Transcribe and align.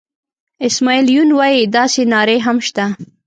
اسماعیل 0.67 1.07
یون 1.15 1.29
وایي 1.37 1.61
داسې 1.77 2.01
نارې 2.13 2.37
هم 2.45 2.57
شته. 2.67 2.85